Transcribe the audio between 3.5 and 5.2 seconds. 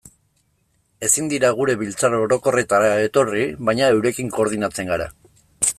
baina eurekin koordinatzen gara.